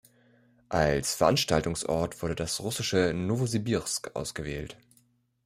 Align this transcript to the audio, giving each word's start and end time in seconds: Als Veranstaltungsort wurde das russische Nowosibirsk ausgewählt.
Als 0.69 1.13
Veranstaltungsort 1.13 2.23
wurde 2.23 2.33
das 2.33 2.59
russische 2.61 3.13
Nowosibirsk 3.13 4.15
ausgewählt. 4.15 4.75